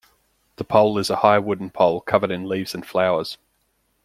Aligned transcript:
The 0.55 0.63
pole 0.63 0.97
is 0.97 1.11
a 1.11 1.17
high 1.17 1.37
wooden 1.37 1.69
pole 1.69 2.01
covered 2.01 2.31
in 2.31 2.47
leaves 2.49 2.73
and 2.73 2.83
flowers. 2.83 3.37